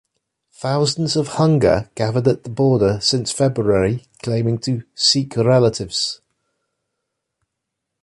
Thousands 0.53 1.15
of 1.15 1.27
hunger 1.37 1.91
gathered 1.93 2.27
at 2.27 2.43
the 2.43 2.49
border 2.49 2.97
since 3.03 3.31
February 3.31 4.07
claiming 4.23 4.57
to 4.61 4.81
"seek 4.95 5.37
relatives". 5.37 6.21